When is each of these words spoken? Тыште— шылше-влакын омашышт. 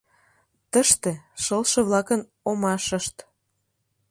Тыште— 0.71 1.11
шылше-влакын 1.43 2.21
омашышт. 2.49 3.15